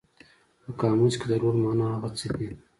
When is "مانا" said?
1.63-1.85